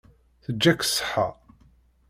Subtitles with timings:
[0.43, 1.27] Teǧǧa-k ṣṣeḥḥa.